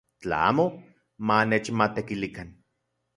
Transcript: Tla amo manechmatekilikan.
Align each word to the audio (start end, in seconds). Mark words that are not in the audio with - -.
Tla 0.23 0.37
amo 0.51 0.65
manechmatekilikan. 1.31 2.49